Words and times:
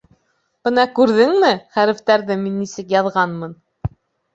—Бына, 0.67 0.85
күрҙеңме, 1.01 1.53
хәрефтәрҙе 1.77 2.41
мин 2.49 2.59
нисек 2.67 2.93
яҙғанмын. 3.01 3.59